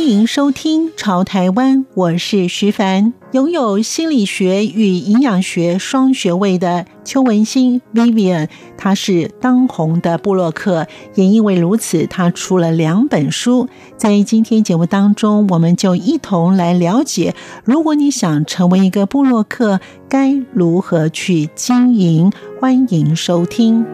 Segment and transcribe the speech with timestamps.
[0.00, 3.12] 欢迎收听《潮台湾》，我是徐凡。
[3.32, 10.86] 拥有心理学与营养学双学位的邱文欣 Vivian，她是当红的部落客，
[11.16, 13.68] 也因为如此，她出了两本书。
[13.98, 22.32] 在今天节目当中，我们就一同来了解，如果你想成为一个部落客，该如何去经营。
[22.58, 23.84] 欢迎收听。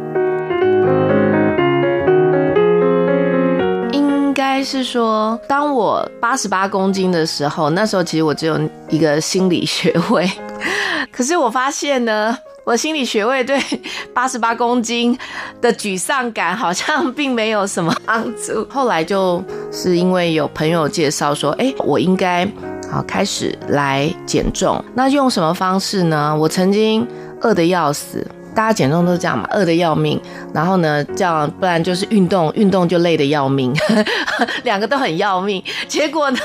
[4.63, 10.31] 是说，当我八十八公斤的时候，那时候其实我只有一个心理学位。
[11.13, 13.59] 可是我发现呢，我心理学位对
[14.13, 15.19] 八十八公斤
[15.61, 18.67] 的沮丧感好像并没有什么帮助。
[18.71, 22.47] 后来就是因为有朋友介绍说，哎，我应该
[22.91, 24.85] 好开始来减重。
[24.95, 26.37] 那用什么方式呢？
[26.37, 27.07] 我曾经
[27.41, 28.27] 饿得要死。
[28.57, 30.19] 大家减重都是这样嘛，饿得要命，
[30.55, 33.73] 然后呢，这样不然就是运动，运动就累得要命，
[34.65, 36.39] 两个都很要命，结果呢，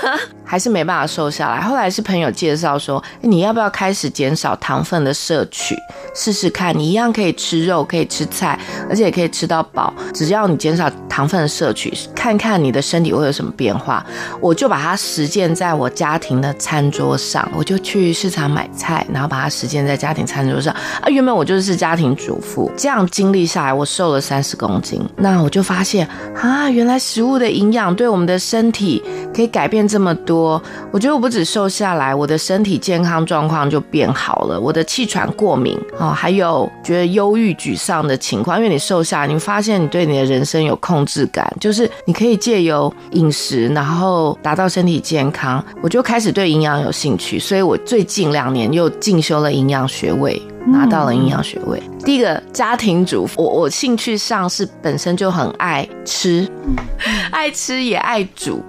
[0.51, 1.61] 还是没办法瘦下来。
[1.61, 5.77] 后来是朋友介绍说，你要不要开始减少糖分的摄取，
[6.13, 14.05] 试试看，你一样可以吃肉，可以吃菜，而且也可以吃到饱，只要你减少糖分的摄取，看看你的身体会有什么变化。
[14.41, 20.73] 我就把它实践在我家庭的餐桌上，我就去市场买菜，然后把它实践在家庭餐桌上。
[20.73, 22.11] 啊，原本我就是家庭。
[22.11, 25.01] 主妇这样经历下来，我瘦了三十公斤。
[25.15, 26.05] 那我就发现
[26.35, 29.01] 啊，原来食物的营养对我们的身体
[29.33, 30.61] 可以改变这么多。
[30.91, 34.59] 我觉得我不止瘦下来，我的身体健康状况就变好了。
[34.59, 45.63] 我的气喘、过敏啊，还有觉得忧郁、沮丧的情况，因为你瘦下来，你发现你对你的人生有控制感，就是你可以借由饮食，然后达到身体健康。
[45.81, 50.41] 我就开始对营养有兴趣，所以我最近两年又进修了营养学位。
[50.65, 51.81] 拿到了营养学位。
[52.03, 56.49] 第一个家庭主妇，我我兴趣上是本身就很爱吃，
[57.31, 58.61] 爱吃也爱煮，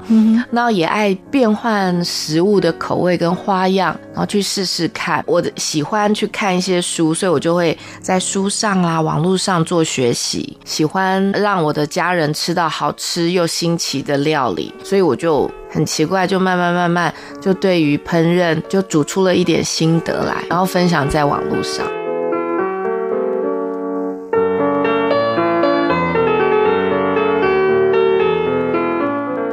[0.50, 5.22] 然后也爱变换食物的口味跟花样，然后去试试看。
[5.26, 10.56] 我的喜欢去看一些书，所以我就会在书上啊、网络上做学习。
[10.64, 21.86] 喜欢让我的家人吃到好吃又新奇的料理，所以我就很奇怪，就慢慢慢慢就对于烹饪就煮出了一点心得来，然后分享在网络上。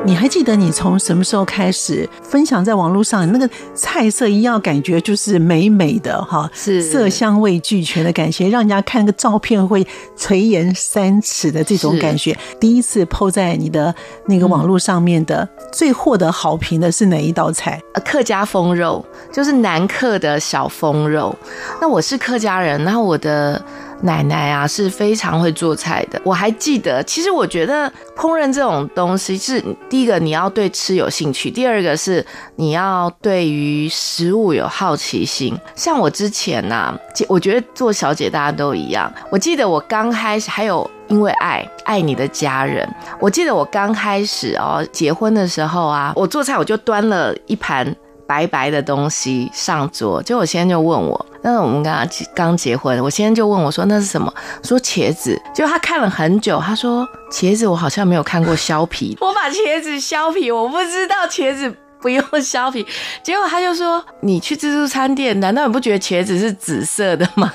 [0.10, 3.32] 你还记得你从什么时候开始分享在网络上？
[3.32, 9.86] 那个菜色一样，感觉就是美美的哈，是色香味俱全的感觉，让人家看个照片会
[10.18, 12.36] 垂涎三尺的这种感觉。
[12.60, 13.94] 第一次 PO 在你的
[14.26, 17.80] 那个网络上面的，最获得好评的是哪一道菜？
[18.04, 21.38] 客家风肉，就是南客的小风肉。
[21.80, 23.64] 那我是客家人，然后我的。
[24.02, 26.22] 奶奶啊，是非常会做菜的。
[26.24, 35.58] 我还记得，其实我觉得烹饪这种东西是第一个你要对吃有兴趣，第二个是你要对于食物有好奇心。
[35.76, 39.12] 像我之前呐、啊，我觉得做小姐大家都一样。
[39.30, 42.88] 我记得我刚开始还有因为爱爱你的家人，
[43.20, 47.96] 我记得我刚开始哦结婚的时候啊，我做菜我就端了一盘。
[48.30, 54.34] 白白的东西上桌，就我先生就问我，那我们刚刚刚结婚，我先就问我说那是什么？
[54.64, 62.86] 说茄子，就他看了很久，他说茄子我好像没有看过削皮，我把茄子削皮，我不知道茄子不用削皮，
[63.24, 67.52] 结果他就说你去自助餐店，难道你不觉得茄子是紫色的吗？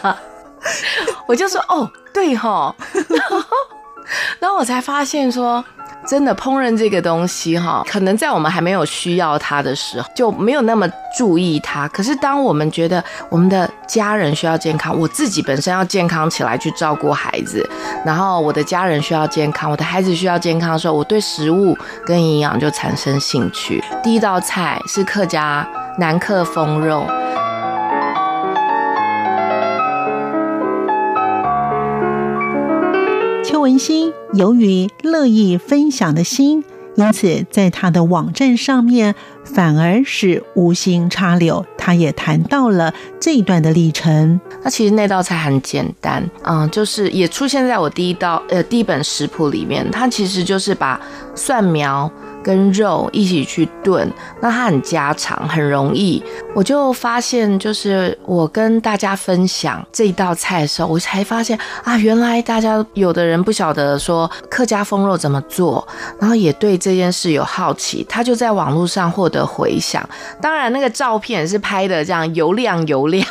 [1.29, 2.75] 我就说哦，对哈，
[3.09, 3.45] 然后，
[4.39, 5.65] 然后我才发现说。
[6.07, 11.89] 真的烹饪这个东西哈，可能在我们还没有需要它的时候，就没有那么注意它。
[11.89, 17.69] 可是当我们觉得我们的家人需要健康，我自己本身要健康起来去照顾孩子，
[18.05, 23.83] 然后我的家人需要健康，我的孩子需要健康的时候，我对食物跟营养就产生兴趣。
[24.03, 25.67] 第一道菜是客家
[25.99, 27.07] 南客风肉。
[33.65, 36.63] 文欣由于乐意分享的心，
[36.97, 41.65] 因此在他的网站上面反而是无心插柳。
[41.79, 44.39] 他也谈到了这一段的历程。
[44.63, 49.91] 那其实那道菜很简单，嗯，就是也出现在我第一道呃第一本食谱里面。
[49.91, 51.01] 它其实就是把
[51.35, 52.11] 蒜苗
[52.45, 54.09] 跟肉一起去炖，
[54.41, 56.23] 那它很家常，很容易。
[56.55, 65.87] 我就发现，就是我跟大家分享这一道菜的时候，我才发现啊，原来大家有的人不晓得说客家风肉怎么做，
[66.21, 70.07] 然后也对这件事有好奇，他就在网络上获得回响。
[70.41, 73.27] 当然，那个照片是拍的这样油亮油亮，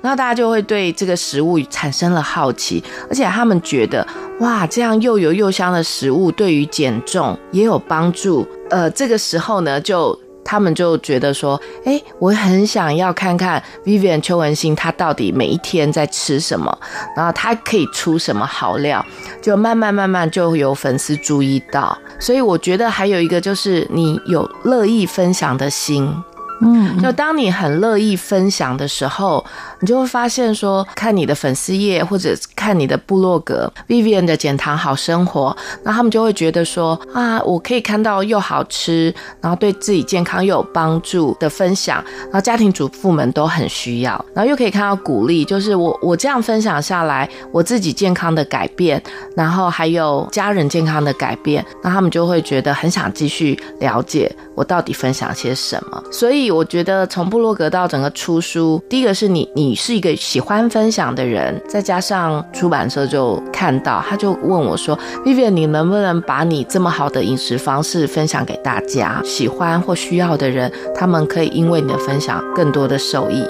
[0.00, 4.06] 然后大家就会对这个食物产生了好奇，而且他们觉得
[4.40, 8.46] 哇，这样又油又香的食物对于减重也有帮助。
[8.74, 10.18] 呃，这个时候呢，就。
[10.46, 16.78] 他们就觉得说，哎，我很想要看看 Vivian 邱文新他到底每一天在吃什么，
[17.16, 19.02] 然后他可以出什么好料，
[19.40, 21.96] 就慢慢慢慢就有粉丝注意到。
[22.20, 26.14] 所以我觉得还有一个就是你有乐意分享的心。
[26.60, 29.44] 嗯，就当你很乐意分享的时候，
[29.80, 49.02] 你就会发现说，看你的粉丝页或者看你的部落格，Vivian 的减糖好生活，那他们就会觉得说啊，我可以看到又好吃，然后对自己健康又有帮助的分享，然后家庭主妇们都很需要，然后又可以看到鼓励，就是我我这样分享下来，我自己健康的改变，
[49.36, 56.43] 然后还有家人健康的改变，那他们就会觉得很想继续了解我到底分享些什么，所以。
[56.50, 69.20] 我觉得从部落格到整个出书，第一个是你，你是一个喜欢分享的人，再加上出版社就看到，他就问我说：“Vivian，你能不能把你这么好的饮食方式分享给大家？
[69.24, 73.44] 喜欢或需要的人，他们可以因为你的分享更多的受益。”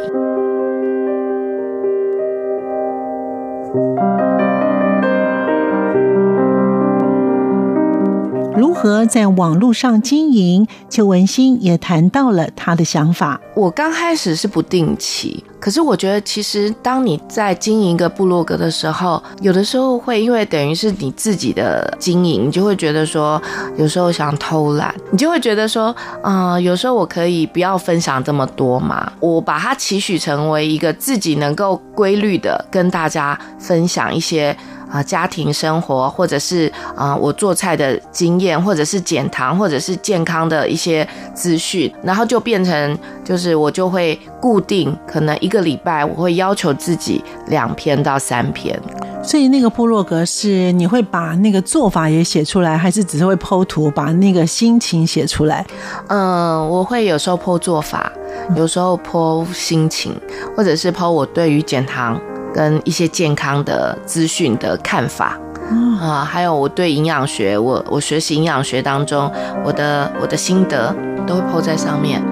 [8.85, 10.69] 何在网络上经营？
[10.91, 13.41] 邱文新也谈到了他的想法。
[13.57, 23.41] 我刚开始是不定期，可是我觉得其实当你在经营一个部落格的时候，有的时候会因为等于是你自己的经营，你就会觉得说，
[23.79, 29.11] 有时候想偷懒，你就会觉得说，嗯、有时候我可以不要分享这么多嘛。
[29.19, 34.55] 我把它期许成为一个自己能够规律的跟大家分享一些。
[34.95, 48.81] 啊，家庭生活，或者是啊，我做菜的经验，或者是减糖，或者是健康的一些资讯，然后就变成，就是我就会固定，可能一个礼拜我会要求自己两篇到三篇。
[49.21, 55.67] 所以那个部落格是你会把那个做法也写出来，还是只是会 po 图，把那个心情写出来？
[56.07, 58.13] 嗯，我会有时候 po 做法，
[58.55, 60.15] 有时候 po 心情，
[60.57, 62.21] 或者是 po 我对于减糖。
[62.55, 65.37] 跟一些健康的资讯的看法，
[66.01, 69.29] 啊，还有我对营养学，我我学习营养学当中，
[69.65, 70.95] 我的我的心得
[71.27, 72.23] 都会 po 在上面。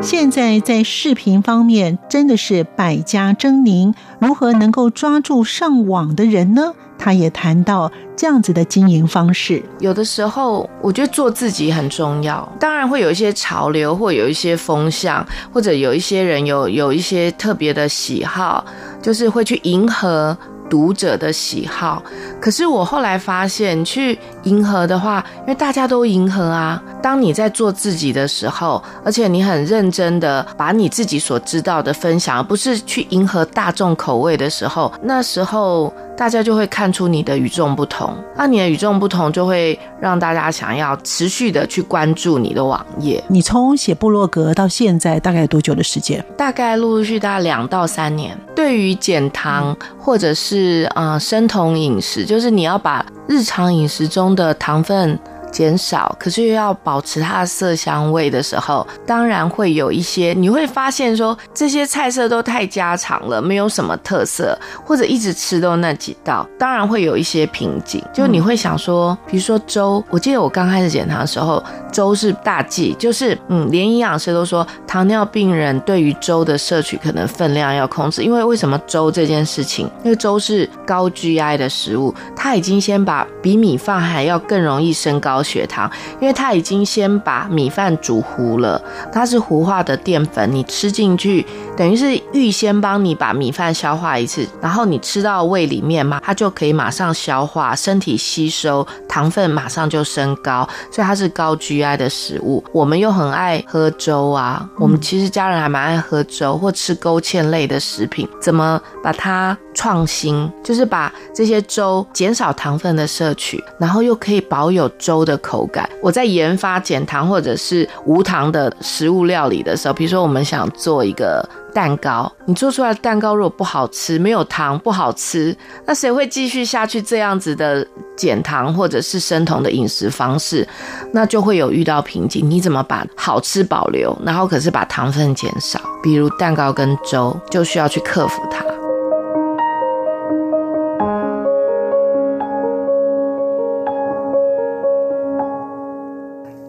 [0.00, 6.74] 现在在视频方面真的是百家争鸣，如何能够抓住上网的人呢？
[6.98, 12.50] 他也谈到这样子的经营方式，有的时候我觉得做自己很重要。
[12.58, 18.64] 当然会有一些潮流，或有一些风向，或者有一些人有有一些特别的喜好，
[19.02, 20.36] 就是会去迎合
[20.68, 22.02] 读者的喜好。
[22.40, 26.82] 可是我后来发现，去迎合的话，因为大家都迎合啊。
[27.02, 35.92] 当你在做自己的时候，而且你很认真的把你自己所知道的分享，而不是去迎合大众口味的时候，那时候。
[36.16, 43.22] 大家就会看出你的与众不同，那你的与众不同就会让大家想要持续的去关注你的网页。
[43.28, 46.24] 你从写部落格到现在大概有多久的时间？
[46.34, 48.34] 大概陆陆续续大概两到三年。
[48.54, 55.18] 对于减糖或者是啊、呃、生酮饮食，就是你要把日常饮食中的糖分。
[55.56, 68.04] 减少，可是又要保持它的色香味的时候，当然会有一些，你会发现说这些菜色都太家常了，没有什么特色，或者一直吃都那几道，当然会有一些瓶颈。
[68.12, 79.90] 就你会想说，比如说粥，我记得我刚开始减糖的时候，粥是大忌，就是嗯，连营养师都说，糖尿病人对于粥的摄取可能分量要控制，因为为什么粥这件事情？
[80.04, 85.42] 因为粥是高 GI 的食物，它已经先把比米饭还要更容易升高。
[85.46, 102.64] 血糖，因为它已经先把米饭煮糊了，它是糊化的淀粉，你吃进去等于是预先帮你把米饭消化一次，然后你吃到胃里面嘛，它就可以马上消化，身体吸收，糖分马上就升高，所以它是高 GI 的食物。
[102.72, 115.88] 我们又很爱喝粥啊，我们其实家人还蛮爱喝粥或吃勾芡类的食品，怎么把它创新，就是把这些粥减少糖分的摄取，然后又可以保有粥的口感。
[116.02, 125.54] 我在研发减糖或者是无糖的食物料理的时候，比如说我们想做一个蛋糕，你做出来的蛋糕如果不好吃，没有糖不好吃，
[125.84, 130.66] 那谁会继续下去这样子的减糖或者是生酮的饮食方式？
[131.12, 132.50] 那就会有遇到瓶颈。
[132.50, 135.78] 你怎么把好吃保留，然后可是把糖分减少？
[136.02, 138.64] 比如蛋糕跟粥，就需要去克服它。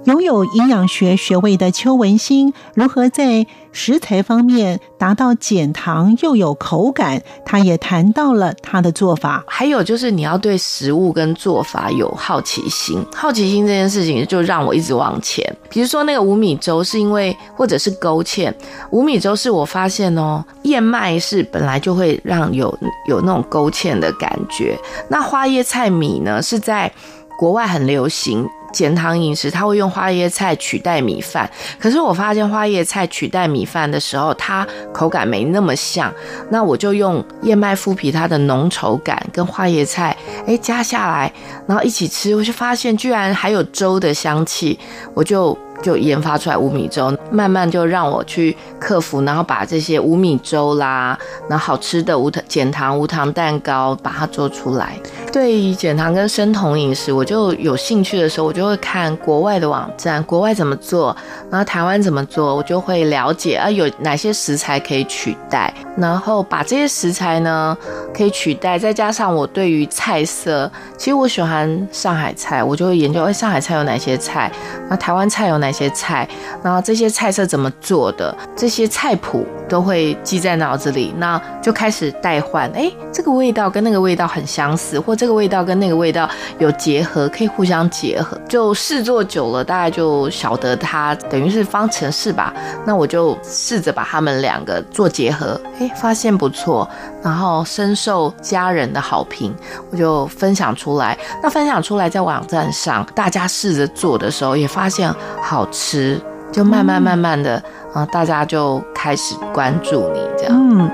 [0.07, 7.21] 拥有营养学学位的邱文新，如何在食材方面达到减糖又有口感？
[7.45, 9.43] 他也谈到了他的做法。
[9.49, 15.45] 还有就是你要对食物跟做法有好奇心，好奇心这件事情就让我一直往前。
[15.69, 18.49] 比如说那个无米粥，是因为或者是勾芡。
[18.91, 22.73] 无米粥是我发现哦，燕麦是本来就会让有
[23.09, 24.79] 有那种勾芡的感觉。
[25.09, 26.89] 那花椰菜米呢，是在
[27.37, 28.47] 国外很流行。
[28.77, 31.49] 减糖饮食，他会用花椰菜取代米饭。
[31.79, 36.13] 可是我发现花椰菜取代米饭的时候，它口感没那么像。
[36.51, 40.15] 那我就用燕麦麸皮，它的浓稠感跟花椰菜，
[40.45, 41.33] 哎，加下来，
[41.65, 44.77] 然后一起吃，我就发现居然还有粥的香气，
[45.15, 45.57] 我就。
[45.81, 51.17] 就研发出来无米粥，慢慢就让我去克服，然后把这些无米粥啦，
[51.47, 54.97] 然后好吃的无糖减糖无糖蛋糕把它做出来。
[55.31, 61.15] 对于减糖跟生酮饮食，我就有兴趣的时候，我就会看国外的网站，国外怎么做，
[61.51, 67.77] 然后台湾怎么做，我就会了解啊，有哪些食材可以取代，然后把这些食材呢
[68.15, 74.51] 可以取代，再加上我对于菜色，其实我喜欢上海菜，我就会研究，哎，上海菜有哪些菜，
[74.89, 75.66] 那台湾菜有哪？
[75.67, 76.25] 哪些菜，
[76.63, 82.71] 然后这些菜色怎么做的，这些菜谱都会记在脑子里，那就开始代换。
[82.71, 88.39] 哎，这个味道跟那个味道很相似，或这个味道跟那个味道有结合，可以互相结合。
[88.47, 92.53] 就试做久了，大概就晓得它等于是方程式吧。
[92.85, 96.87] 那我就试着把它们两个做结合，哎，发现不错，
[97.21, 99.53] 然后深受家人的好评，
[99.91, 101.17] 我就分享出来。
[101.43, 105.56] 那分享出来在网站上，大家试着做的时候，也发现好。
[105.57, 106.21] 好吃，
[106.51, 107.55] 就慢慢慢慢的，
[107.91, 110.53] 啊、嗯，大家就开始关注你这样。
[110.55, 110.87] 嗯，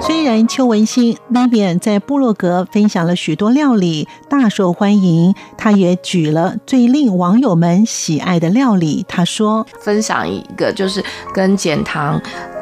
[0.00, 9.04] 虽然邱文新 Vivian 在部落格分享了许多料理，大受欢迎，他也举了最令网友们喜爱的料理。
[9.08, 11.04] 他说：“分享一个就是
[11.34, 12.14] 跟减糖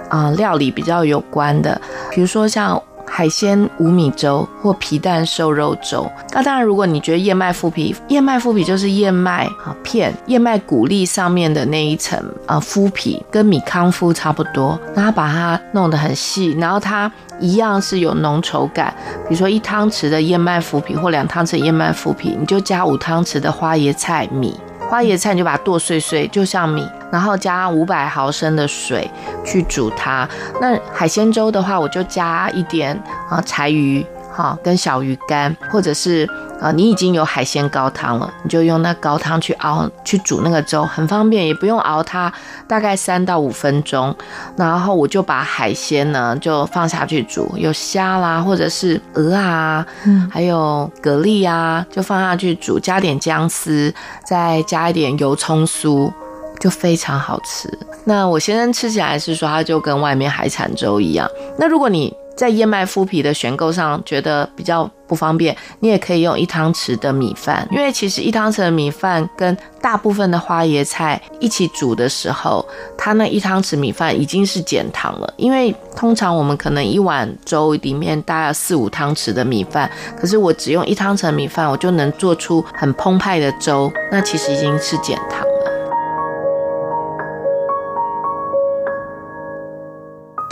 [0.08, 1.78] 啊、呃、料理比较有关的，
[2.10, 2.82] 比如说像。”
[3.16, 6.06] 海鲜无米粥或皮蛋瘦肉粥。
[6.32, 14.78] 那当然，如果你觉得燕麦麸皮，燕麦麸皮就是燕麦啊片，燕麦谷粒上面的那一层啊麸皮，跟米糠麸差不多。
[14.94, 18.94] 那它把它弄得很细，然后它一样是有浓稠感。
[19.26, 24.54] 比如说一汤匙的燕麦麸皮或两汤匙燕麦麸皮，你就加五汤匙的花椰菜米。
[24.90, 29.10] 花椰菜你就把它剁碎碎，就像米，然后加五百毫升的水
[29.44, 30.28] 去煮它。
[30.60, 32.98] 那海鲜粥的话，我就加一点
[33.28, 34.04] 啊柴鱼。
[34.32, 36.28] 好，跟小鱼干，或者是
[36.60, 42.30] 啊，你已经有海鲜高汤了，你就用那高汤去熬去煮那个粥，很方便，也不用熬它，
[42.68, 44.14] 大概三到五分钟。
[44.54, 53.90] 然后我就把海鲜呢就放下去煮，有虾啦，或者是鹅啊，嗯，还有蛤蜊啊，就放下去煮，加点姜丝，
[54.22, 56.12] 再加一点油葱酥，
[56.58, 57.68] 就非常好吃。
[58.04, 61.28] 那我先生吃起来是说，它就跟外面海产粥一样。
[61.58, 72.62] 那如果你在燕麦麸皮的选购上觉得比较不方便，你也可以用一汤匙的米饭，因为其实一汤匙的米饭跟大部分的花椰菜一起煮的时候，
[72.96, 75.32] 它那一汤匙米饭已经是减糖了。
[75.38, 85.42] 因为通常我们可能一碗粥里面大概四五汤匙的米饭，可是我只用一汤匙的米饭，我就能做出很澎湃的粥，那其实已经是减糖。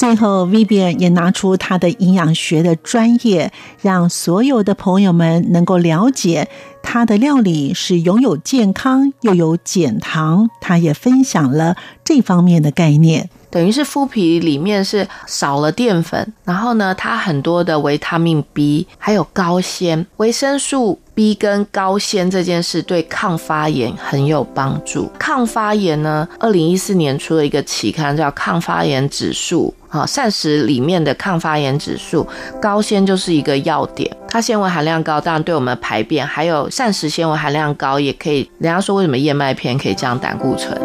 [0.04, 6.46] 最后，Vivian 也拿出他的营养学的专业，让所有的朋友们能够了解
[6.82, 10.50] 他的料理是拥有健康又有减糖。
[10.60, 21.00] 他也分享了这方面的概念，等于是麸皮里面是少了淀粉，然后呢，它很多的维他命 B，还有高纤、维生素。
[21.14, 25.10] B 跟高纤这件事对抗发炎很有帮助。
[25.18, 32.26] 抗发炎呢，二零一四年出了一个期刊叫《抗发炎指数》啊，膳食里面的抗发炎指数，
[32.60, 34.10] 高纤就是一个要点。
[34.28, 38.50] 它纤维含量高，当然对我们排便，还有膳食纤维含量高，也可以。
[38.58, 40.76] 人家说为什么燕麦片可以降胆固醇？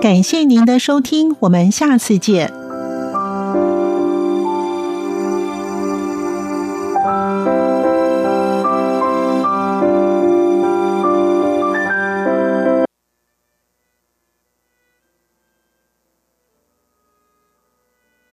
[0.00, 2.63] 感谢您的收听，我们下次见。